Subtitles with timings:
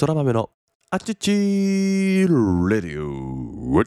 [0.00, 0.50] 空豆の
[0.92, 3.82] あちちーレディオ。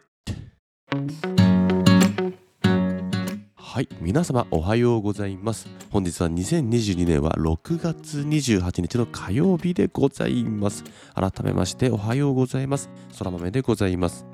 [3.56, 5.70] はい皆様おはようございます。
[5.90, 10.84] 本日は2022年は6月28日の火曜日でございます。
[11.16, 12.90] 改めましておはようございます。
[13.18, 14.26] 空豆でございます。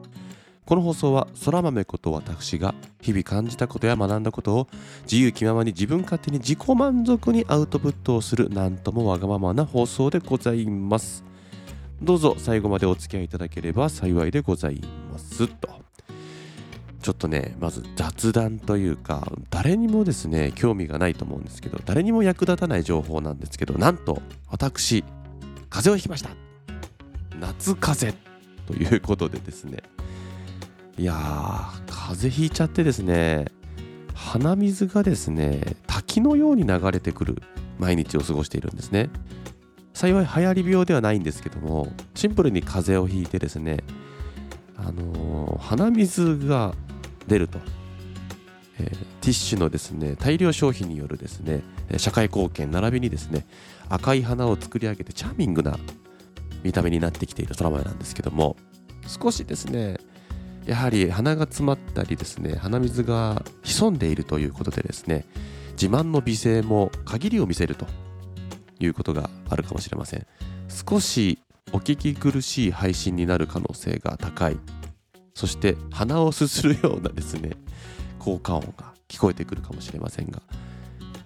[0.65, 4.67] この放送は空豆こと私が日々感じたことや学んだことを
[5.03, 11.23] 自由気ままに自分勝手に自己満足にアウトプットをするなんともわがままな放送でございます。
[12.01, 14.81] どうぞ最後までお付き合いいただければ幸いでござい
[15.11, 15.69] ますと。
[17.01, 25.03] ちょっとねまず雑談というか誰にもですね興味がないと思うんですけど誰にも役立たない情報なんですけどなんと私
[25.69, 26.29] 風邪をひきました。
[27.39, 28.27] 夏風邪
[28.65, 29.77] ということでですね。
[30.97, 33.45] いやー風邪ひいちゃってですね
[34.13, 37.41] 鼻水がですね滝のように流れてくる
[37.77, 39.09] 毎日を過ごしているんですね。
[39.97, 43.79] 幸い流行り病ではないんですけどもシンプルに風邪をひいてですね
[44.77, 46.75] あのー、鼻水が
[47.25, 47.57] 出ると、
[48.79, 51.63] えー、ティッシュのですね大量消費によるですね
[51.97, 53.47] 社会貢献並びにですね
[53.89, 55.79] 赤い花を作り上げてチャーミングな
[56.61, 58.55] 見た目になってきている空豆なんですけども
[59.07, 59.97] 少しですね
[60.67, 65.25] やはり鼻が詰まったりですね鼻水が潜んでいるということでですね
[65.71, 67.87] 自慢の美声も限りを見せると。
[68.79, 70.25] いうことがあるかもしれません。
[70.67, 71.39] 少し
[71.73, 74.57] お聞き苦しい配信になる可能性が高い。
[75.33, 77.51] そして鼻をすするようなですね
[78.17, 80.41] 効果音が聞こえてくるかもしれませんが。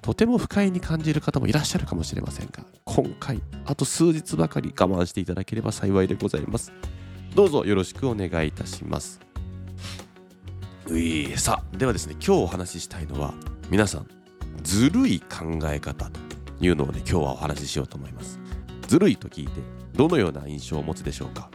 [0.02, 2.66] とても不快に感じる方もいらっしゃるかもしれませんが。
[2.86, 6.72] 今回あと数日ばかり我慢していただければ幸いでございます。
[7.36, 9.20] どうぞよろしくお願いいたします。
[10.88, 13.34] ういさあではですね今日お話ししたいのは
[13.70, 14.08] 皆さん
[14.64, 16.31] ずるい考え方と。
[16.62, 18.40] いうのをね今日はお話ししようと思います。
[18.88, 19.62] ずるいと聞いて
[19.94, 21.50] どのような印象を持つでしょうか？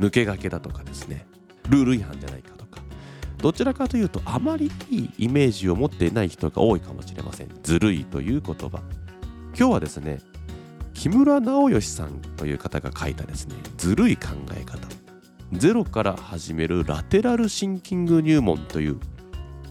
[0.00, 1.26] 抜け駆けだとかですね。
[1.68, 2.80] ルール違反じゃないかとか。
[3.38, 7.48] どちらかというとあまりいいイメージを持っていない人が多いかもしれません。
[7.62, 8.80] ずるいという言葉。
[9.56, 10.20] 今日はですね
[10.92, 14.86] 木村直義さんという方が書いたですねずるい考え方。
[15.52, 18.98] ゼロから始めるラテラルシンキング入門という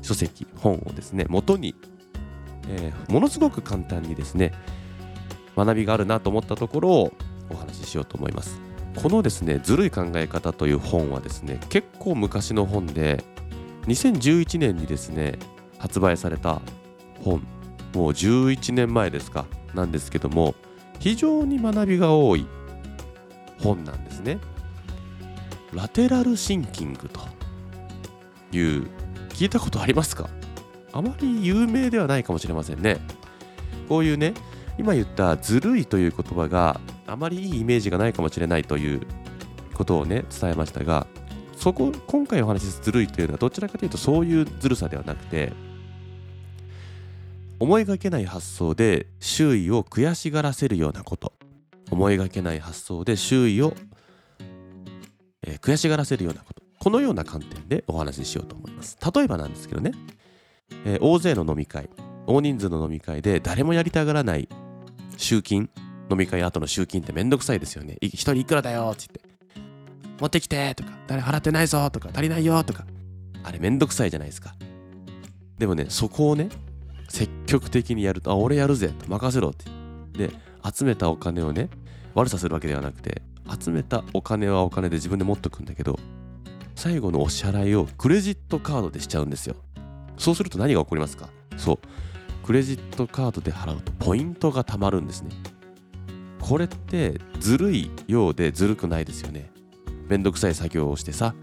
[0.01, 1.75] 書籍本をですね元に、
[2.67, 4.53] えー、ものすごく簡単にですね
[5.55, 7.13] 学びがあるなと思ったところを
[7.49, 8.59] お話ししようと思います。
[8.95, 13.23] このですねずるい考え方という本はですね結構昔の本で
[13.87, 15.39] 2011年にですね
[15.79, 16.61] 発売された
[17.23, 17.41] 本。
[17.93, 19.45] もう11年前ですか
[19.75, 20.55] なんですけども
[20.99, 22.47] 非常に学びが多い
[23.59, 24.39] 本なんですね。
[25.73, 27.19] ラテラルシンキングと
[28.51, 28.87] いう
[29.29, 30.27] 聞いたことありますか？
[30.93, 32.99] あまり有名ではないかもしれませんね。
[33.89, 34.33] こういうね
[34.77, 39.01] 今言ったずるいという言葉があまりいいイメージがないかもしれないという
[39.73, 41.05] ことをね伝えましたが
[41.57, 45.51] そこ今回お話しするずるいというのはどちらかというとそういうずるさではなくて
[47.59, 51.33] 思いがけない発想で周囲を悔しがらせるようなこと。
[51.91, 53.75] 思いがけない発想で周囲を
[55.45, 56.63] えー、悔しがらせるようなこと。
[56.79, 58.97] このような観点でお話ししようと思います。
[59.13, 59.91] 例えばなんですけどね、
[60.85, 61.89] えー、大勢の飲み会
[62.25, 64.47] 大人数の飲み会で誰もやりたがらない
[65.17, 65.69] 集金
[66.09, 67.97] 飲み会後の集金ってめんどくさいですよね。
[68.01, 69.61] 一人いくらだよって言って。
[70.19, 72.85] 持ってきてとか誰払ってないぞとか足りないよとか。
[73.43, 74.55] あれめんどくさいじゃないですか。
[75.57, 76.49] でもねそこをね
[77.09, 79.65] 積極的にやるとあ俺やるぜ任せろって。
[80.17, 80.31] で
[80.63, 81.69] 集めたお金をね
[82.13, 83.21] 悪さするわけではなくて
[83.59, 85.99] 集めたお金はお金で自分で持っとくんだけど
[86.75, 89.55] 最後のお支払いをクレジットカードでしちゃうんですよ。
[90.17, 91.29] そうすると何が起こりますか？
[91.57, 91.79] そう。
[92.45, 95.31] クレジットカードで払うとポイントが貯まるんですね。
[96.41, 99.49] これってずるいようでずるくないですよね。
[100.09, 101.33] めんどくさい作業をしてさ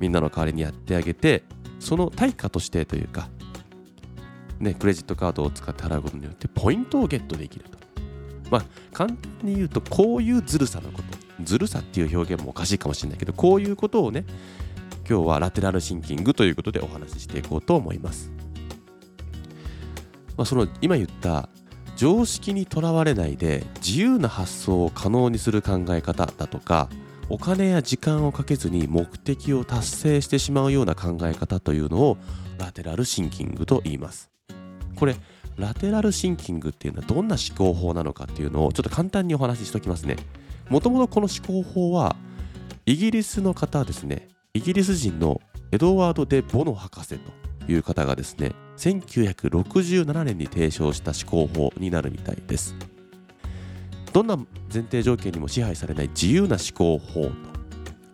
[0.00, 1.44] みんなの代わりにやってあげて
[1.78, 3.28] その対価としてというか
[4.58, 7.78] ねクレジットカードを使って払うことによってポイントをゲットできると。
[8.50, 11.44] まあ簡単に言うとこういうずるさのこと。
[11.44, 14.24] ずるさっていう表現もおかしいかもしれないけどこういうことをね
[15.08, 18.30] 今日はラテラルシンキングということでお話ししていこうと思います、
[20.36, 21.48] まあ、その今言った
[21.96, 26.88] 常識にとらわれないで自由な発想を可能にする考え方だとか
[27.28, 32.18] お金や時間をかけずに目的を達成してしまうような考え方というのを
[32.58, 34.30] ラテラルシンキングと言います。
[34.96, 35.16] これ
[35.56, 40.16] ラテラルシンキングっていうのはどんな思考法なのかっていうのをちょっと簡単にお話ししておきますね。
[40.68, 42.16] もともとこの思考法は
[42.86, 44.28] イギリスの方ですね。
[44.54, 45.40] イギリス人の
[45.70, 52.74] エドワード・デ・ボノ博士という方がですね1967年に提唱した思考法になるみたいです。
[54.12, 57.32] どんな前提条件にも支配されない自由な思考法と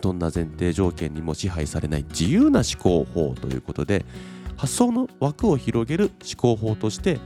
[0.00, 4.04] どんな前提条件にも支配されない自由な思考法ということで
[4.56, 7.18] 発想の枠を広げる思考法として、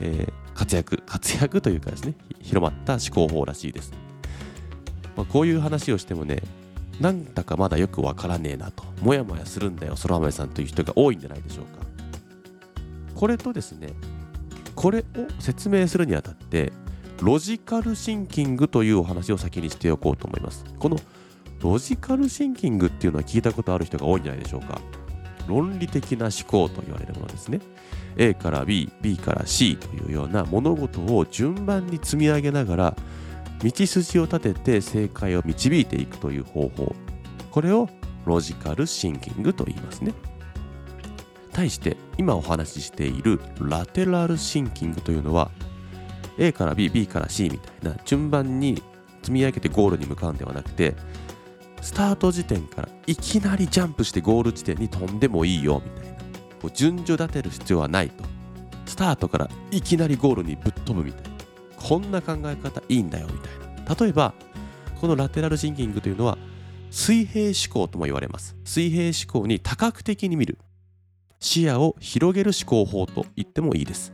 [0.00, 3.92] えー、活躍活躍というかですね広まった思考法らしいです、
[5.16, 6.42] まあ、こういう話をしてもね
[7.00, 8.84] なんだかまだよくわからねえなと。
[9.00, 11.86] もやもやするんだよ空豆さんという人が多いんじゃないでしょうか。
[13.14, 13.94] これとですね
[14.74, 15.04] これを
[15.40, 16.72] 説明するにあたって
[17.20, 20.64] ロジカルシンキングというお話を先にしておこうと思います。
[20.78, 20.96] この
[21.60, 24.80] ロジカルシンキングっていうのは聞いたことある人が多いんじゃないでしょうか。
[25.48, 27.60] 論理的な思考と言われるものですね。
[28.16, 32.96] A から B、B から C というような物事を順番に積み上げながら
[33.62, 36.94] 道筋を立てて正解を導いていくという方法。
[37.50, 37.88] これを
[38.24, 40.12] ロジカルシンキングと言いますね。
[41.52, 45.50] 対して今お話ししているラテラルシンキングというのは
[46.38, 48.80] A から B、B から C みたいな順番に
[49.22, 50.94] 積み上げてゴールに向かうんではなくて
[51.80, 56.18] スタート時点からいきなりジャンプしてゴール地点に飛んでもいいよみたいな。
[56.74, 58.24] 順序立てる必要はないと。
[58.86, 61.27] スタートからいきなりゴールにぶっ飛ぶみたいな。
[61.88, 63.94] こんな考え方いいんだよみたいな。
[63.94, 64.34] 例えば
[65.00, 66.36] このラテラルシンキングというのは
[66.90, 68.56] 水平思考とも言われます。
[68.64, 70.58] 水平思考に多角的に見る。
[71.40, 74.12] 視野を広げる思考法と言ってもいいです。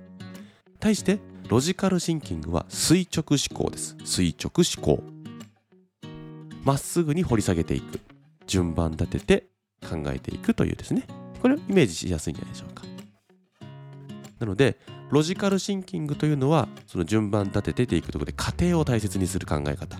[0.78, 1.18] 対して
[1.48, 3.96] ロジカルシンキングは垂直思考です。
[4.04, 5.02] 垂直思考。
[6.62, 8.00] まっすぐに掘り下げていく。
[8.46, 9.46] 順番立てて
[9.88, 11.06] 考えていくというですね。
[11.40, 12.84] これをイメージしやすいんじゃないでしょうか。
[14.38, 14.78] なので
[15.10, 19.98] ロジカルシンキングというのはその順番立ててていくところで過程を大切にする考え方。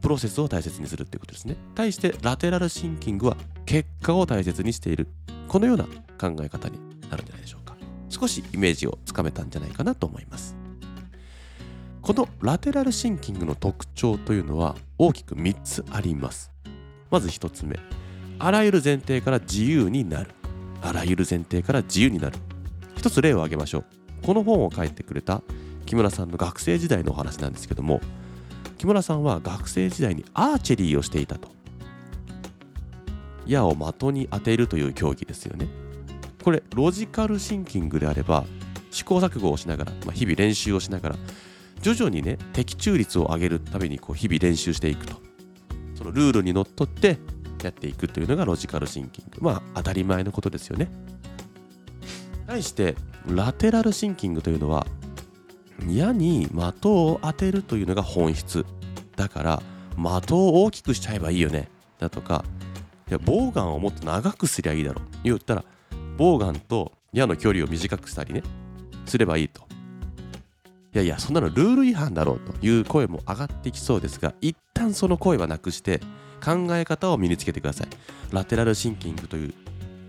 [0.00, 1.56] プロセスを大切にするっていうことですね。
[1.74, 5.08] 対してラテラルシンキングは結果を大切にしている。
[5.48, 6.78] このような考え方に
[7.10, 7.76] なるんじゃないでしょうか。
[8.08, 10.56] 少しイメージをつかめたんじゃないかなと思います。
[12.00, 16.50] このラテラルシンキングの特徴というのは大きく3つあります。
[17.10, 17.78] まず1つ目。
[18.38, 20.30] あらゆる前提から自由になる。
[20.80, 22.38] あらゆる前提から自由になる。
[22.96, 23.97] 一つ例を挙げましょう。
[24.22, 25.42] この本を書いてくれた
[25.86, 28.00] 木村さんの学生時代のお話なんですけども
[28.76, 31.48] 木村さんは学生時代にアーチェリーをしていたと
[33.46, 35.68] 矢を的に当てるという競技ですよね。
[36.44, 38.44] これロジカルシンキングであれば
[38.90, 41.16] 試行錯誤をしながら、まあ、日々練習をしながら
[41.80, 45.14] 徐々にね的中率を上げるためにこう日々練習していくと。
[45.94, 47.18] そのルールにのっとって
[47.60, 49.38] やっていくというのがロジカルシンキング。
[49.40, 50.88] まあ当たり前のことですよね。
[52.46, 52.94] 対して
[53.28, 54.86] ラテラルシンキングというのは
[55.88, 58.64] 矢に的を当てるというのが本質。
[59.16, 59.62] だから
[59.96, 61.68] 的を大きくしちゃえばいいよね。
[61.98, 62.44] だとか
[63.08, 65.04] いやボウガンをもっと長くすりゃいいだろう。
[65.24, 65.64] 言ったら
[66.16, 68.42] ボウガンと矢の距離を短くしたりね
[69.06, 69.62] すればいいと。
[70.94, 76.00] いやいやそんなのルール違反だろうという声も上がってきそうですが一旦その声はなくして
[76.42, 77.88] 考え方を身につけてください。
[78.32, 79.54] ラテラルシンキングという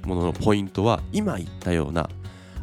[0.07, 2.10] もののポイントは今言ったような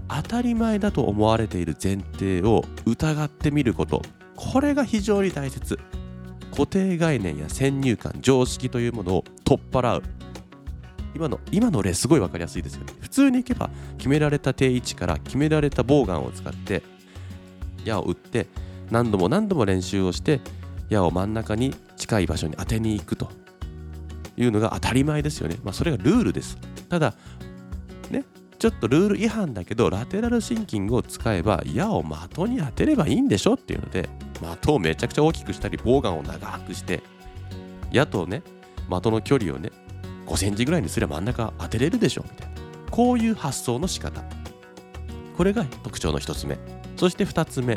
[0.08, 4.02] 当たり前だと思われている前提を疑ってみること
[4.36, 5.78] これが非常に大切
[6.50, 10.02] 固定概念や先入観常識というものを取っ払う
[11.14, 16.82] 今の今の例すごい分かりやすいですよね普通にいけば決められた定位置から決められたボウガンを使って
[17.84, 18.46] 矢を打って
[18.90, 20.40] 何度も何度も練習をして
[20.88, 23.30] 矢を真ん中に近い場所に当てに行くと
[24.36, 25.56] いうのが当たり前ですよね。
[25.64, 26.58] まあ、それがルールです。
[26.88, 27.14] ただ、
[28.58, 34.08] ちょっとルール違反だけど、ラテラルシンキングを使えば、矢を的に当てればいいんでしょっていうので、
[34.60, 37.02] 的をめちゃくちゃ大きくしたり、ボウガンを長くして、
[37.92, 38.42] 矢とね、
[38.88, 39.70] 的の距離をね、
[40.26, 42.54] 5センチぐらいにすれば真ん中当てれるでしょみたいな。
[42.90, 44.22] こういう発想の仕方。
[45.36, 46.58] これが特徴の1つ目。
[46.96, 47.76] そして2つ目。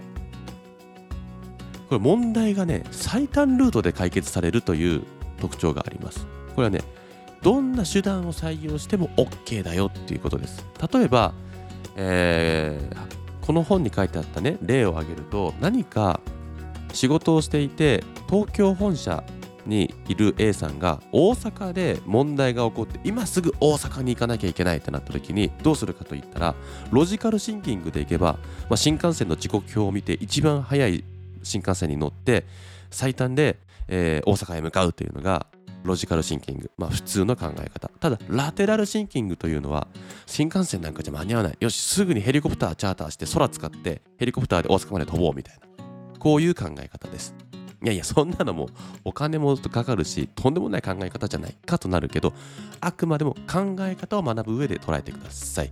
[1.89, 5.03] これ問題がね、最短ルートで解決されるという
[5.39, 6.25] 特徴があります。
[6.55, 6.81] これはね
[7.41, 10.65] どんな手段を採用しても OK だよっていうことです。
[10.93, 11.33] 例えば、
[11.95, 16.21] えー、この本に書いてあったね例を挙げると何か
[16.93, 19.23] 仕事をしていて東京本社
[19.65, 26.55] にいる A さんが大阪で問題が起こって今すぐ大阪に行かなきゃいけないってなった時にどうするかといったら
[26.91, 28.33] ロジカルシンキングでいけば、
[28.69, 31.03] まあ、新幹線の時刻表を見て一番早い
[31.43, 32.45] 新幹線に乗って
[32.91, 35.45] 最短で、えー、大阪へ向かうというのが
[35.83, 37.89] ロジカルシンキング、まあ、普通の考え方。
[37.99, 39.87] ただラテラルシンキングというのは
[40.25, 41.57] 新幹線なんかじゃ間に合わない。
[41.59, 45.61] よしすぐにヘリコプターチャーターして空使ってヘリコプターで大阪まで飛ぼうみたいな。
[46.19, 47.33] こういう考え方です。
[47.81, 48.67] いやいやそんなのも
[49.05, 52.33] お金もかかるしとんでもない考え方じゃないかとなるけど
[52.81, 55.71] あくまでも考え方を学ぶ上で捉えてください。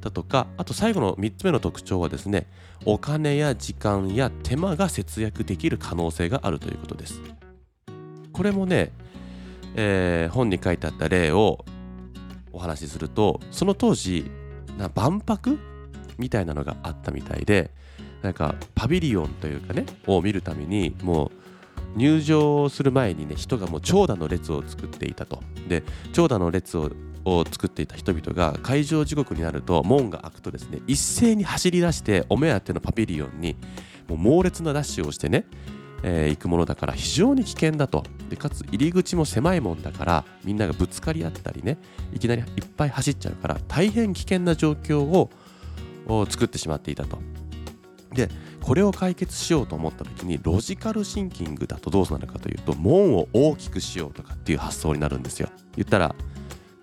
[0.00, 2.46] だとかあと最後の3つ目の特徴はですね
[2.84, 7.20] お金や時間や手間が節約できる可能性があるということです。
[8.34, 8.92] これもね、
[9.76, 11.64] えー、本に書いてあった例を
[12.52, 14.30] お話しするとその当時
[14.76, 15.58] な万博？
[16.18, 17.70] みたいなのがあったみたいで
[18.22, 21.32] なんかパビリオンというかねを見るためにも
[21.96, 25.40] う入場する前にね人がもう長蛇の列を作っていたと。
[25.68, 26.90] で長蛇の列を
[27.26, 33.56] を作っていた人々が会場時刻になると門が開くとですね一斉に走り出してお目当てのパビリオンに
[34.08, 35.46] もう猛烈なダッシュをしてね、
[36.06, 38.04] えー、行くものだから非常に危険だと。
[38.28, 41.78] でかつ入り口も狭いもんだからみんながぶつかり合ったりね
[42.12, 42.46] いきなりいっ
[42.76, 45.30] ぱい走っちゃうから大変危険な状況を
[46.28, 47.18] 作ってしまっていたと。
[48.12, 48.28] で
[48.60, 55.48] これを解決しようと思った時にロジカルシンキングだとどうなるかというと門を大きくしようとかっていう発想になるんですよ。
[55.76, 56.14] 言ったら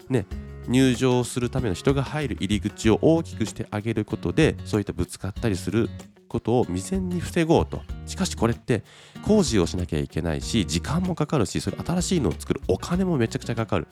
[0.10, 0.26] ね
[0.68, 5.90] 入場するための人が入る入り口を大きくしてあげることでそういったぶつかったりする
[6.32, 7.82] ことを未然に防ごうと。
[8.06, 8.84] しかしこれって
[9.26, 13.88] 工事をしなきゃいけないし時間もかかるしそれ新しいのを作るお金もめちゃくちゃかかる。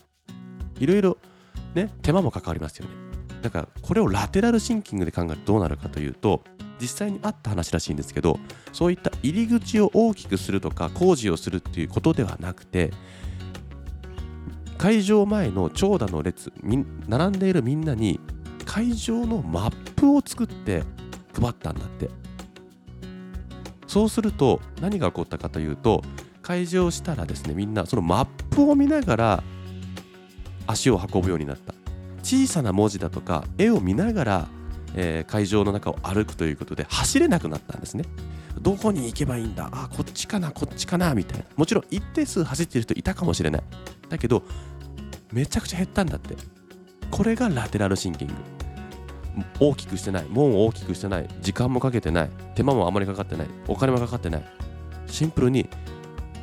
[0.80, 1.18] いろいろ
[1.76, 2.92] ね手間もかかりますよね。
[3.42, 6.44] だからこれをラテラルシンキングで考えるとどうなるかというと
[6.82, 8.40] 実際にあった話らしいんですけど
[8.74, 12.92] そういった入り口を大きくするとか工事をするっていうことではなくて
[14.78, 16.52] 会場前の長蛇の列
[17.08, 18.20] 並んでいるみんなに
[18.66, 20.84] 会場のマップを作って
[21.34, 22.10] 配ったんだって。
[23.90, 26.04] そうすると何が起こったかというと
[26.44, 29.44] 会場したらですねみんなそのマップを見ながら
[30.68, 31.74] 足を運ぶようになった。
[32.22, 34.48] 小さな文字だとか絵を見ながら、
[34.94, 38.06] えー、会場の中を歩くということで走れなくなったんですね。
[38.62, 39.70] どこに行けばいいんだ？
[39.72, 41.46] あこっちかなこっちかなみたいな。
[41.56, 43.64] もちろん一定数走ってる人いたかもしれない。
[44.10, 44.44] だけど
[45.34, 46.36] めちゃくちゃ減ったんだって。
[47.10, 48.34] これがラテラルシンキング。
[49.60, 54.44] 大きくしてない門を大きくしてない時間もかけてない手間もあまりかかってないお金もかかってない。
[55.08, 55.70] シンプルに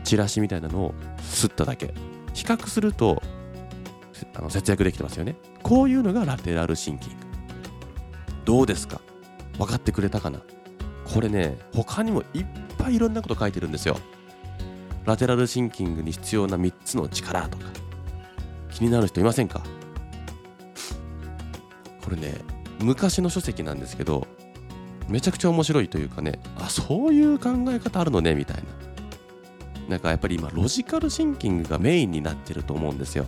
[0.05, 1.95] チラシみたいなのをすっただけ。
[2.35, 3.23] 比較すると
[4.35, 5.37] あの節約できてますよね。
[5.63, 7.17] こういうのがラテラルシンキング。
[8.45, 9.01] どうですか？
[9.59, 10.41] 分かってくれたかな？
[11.05, 12.47] これね他にもいっ
[12.79, 13.99] ぱいいろんなこと書いてるんですよ。
[15.05, 17.65] ラテラルシンキングに必要な3つの力とか。
[18.71, 19.63] 気になる人いませんか？
[22.05, 22.35] これね
[22.81, 24.27] 昔の書籍なんですけど
[25.09, 28.63] めちゃくちゃ面白いというかねあそういう考え方あるのねみたいな。
[29.89, 33.27] なんかやっぱり今ロジカルシンキングがメインになってると思うんですよ。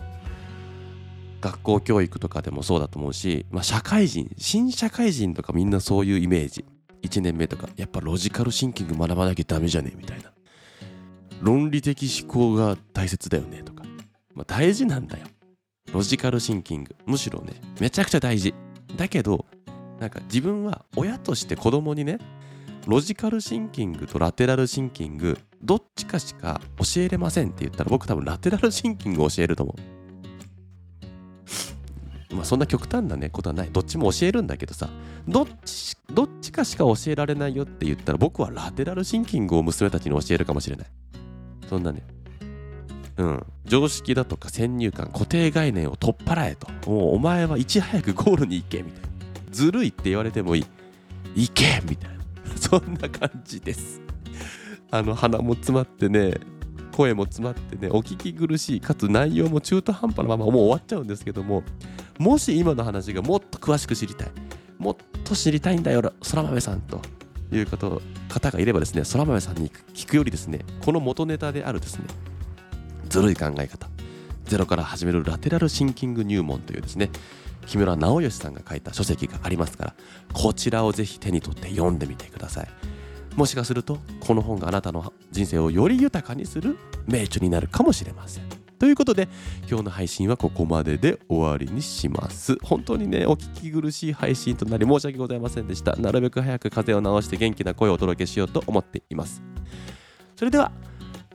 [1.41, 6.65] 学校教育とかでもそうだと思うし、まあ、社会人新社会人とかみんなそういうイメージ。
[7.03, 10.33] 1年目とかやっぱロジカルシンキング学ばなきゃダメじゃねえみたいな。
[11.41, 13.85] 論理的思考が大切だよねとか、
[14.35, 15.27] まあ、大事なんだよ。
[15.93, 16.97] ロジカルシンキング。
[17.07, 18.53] むしろねめちゃくちゃ大事。
[18.99, 19.47] だけど
[20.01, 22.19] なんか自分は親として子供にね
[22.87, 29.75] ロジカルシンキングとラテラルシンキングどっちかしか教えれませんって言ったら僕多分ラテラルシンキングを教えると思
[32.31, 32.35] う。
[32.35, 33.71] まあそんな極端なねことはない。
[33.71, 34.89] どっちも教えるんだけどさ
[35.27, 40.87] どっちどっちかしか教えられないよって言ったら僕はラテラルシンキングを娘たちに教えるかもしれない。
[41.69, 42.03] そんなね。
[43.19, 46.69] うん、常識だとか先入観固定概念を取っ払えと。
[46.91, 49.09] もうお前はいち早くゴールに行けみたいな。
[49.51, 50.67] ずるいって言われてもいい。
[51.35, 52.25] 行けみたいな。
[52.57, 54.01] そんな感じです。
[54.91, 56.35] あの鼻も詰まってね
[56.93, 61.63] 声も詰まってねお聞き苦しいかつ内容も中途半端なままもう終わっちゃうんですけども
[62.19, 64.29] もし今の話がもっと詳しく知りたい
[64.79, 67.01] もっと知りたいんだよ空豆さんと。
[67.51, 72.05] いう方がいればですね空豆さんに聞くよりですねこの元ネタであるですね
[73.09, 73.89] ずるい考え方。
[74.45, 77.11] ゼロから始めるラテラルシンキング入門というですね。
[77.67, 79.95] 木村直義さんが書いた書籍がありますから
[80.33, 82.69] こちらをぜひ手に取って読んでみてください。
[83.37, 88.45] もしかするとこの本があなたの人生をより豊かにする名著になるかもしれません。
[88.79, 89.29] ということで
[89.69, 92.57] 今日の配信はここまでで終わりにします。
[92.63, 95.95] 本当にねお聞き苦しい配信となり申し訳ございませんでした。
[95.97, 99.43] なるべく早く風邪を治して元気な声をお届けしようと思っています。
[100.37, 100.73] それでは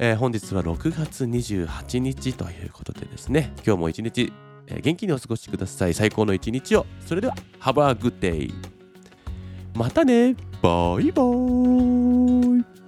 [0.05, 3.53] えー、本日は6月28日ということでですね。
[3.65, 4.33] 今日も一日、
[4.67, 5.93] えー、元気にお過ごしください。
[5.93, 6.85] 最高の一日を。
[7.05, 8.53] それでは Have a good day
[9.73, 10.33] またね。
[10.61, 12.82] バイバーイ。